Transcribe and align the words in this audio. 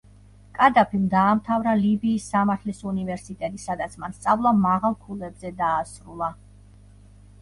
კადაფიმ 0.59 1.03
დაამთავრა 1.09 1.75
ლიბიის 1.81 2.25
სამართლის 2.33 2.81
უნივერსიტეტი, 2.93 3.61
სადაც 3.67 3.99
მან 4.05 4.17
სწავლა 4.21 4.55
მაღალ 4.65 4.97
ქულებზე 5.07 5.53
დაასრულა. 5.61 6.35